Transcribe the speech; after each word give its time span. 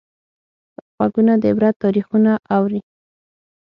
غوږونه 0.95 1.33
د 1.41 1.43
عبرت 1.51 1.75
تاریخونه 1.83 2.31
اوري 2.55 2.81